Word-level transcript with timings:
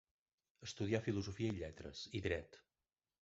Estudià 0.67 1.01
Filosofia 1.07 1.51
i 1.53 1.57
Lletres, 1.59 2.01
i 2.21 2.23
Dret. 2.29 2.59